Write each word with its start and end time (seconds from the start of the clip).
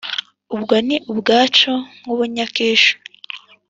Ubwo 0.55 0.75
ni 0.87 0.97
ubwacu 1.11 1.71
nk’u 1.99 2.15
Bunyakisho, 2.17 2.93